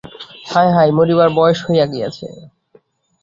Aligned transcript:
হায় 0.45 0.71
হায়, 0.75 0.91
মরিবার 0.97 1.29
বয়স 1.37 1.59
গিয়াছে। 1.85 2.27